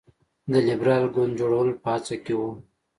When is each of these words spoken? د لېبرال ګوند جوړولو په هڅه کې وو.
د 0.51 0.53
لېبرال 0.67 1.03
ګوند 1.15 1.37
جوړولو 1.39 1.73
په 1.83 1.87
هڅه 1.93 2.15
کې 2.23 2.33
وو. 2.39 2.49